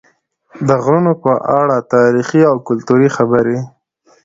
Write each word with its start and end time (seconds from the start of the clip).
د 0.67 0.69
غرونو 0.83 1.11
په 1.23 1.33
اړه 1.59 1.77
تاریخي 1.93 2.41
او 2.51 2.55
کلتوري 2.67 3.09
خبرې 3.17 3.59